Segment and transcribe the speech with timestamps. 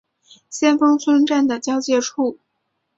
[0.49, 2.39] 先锋村站的交界处。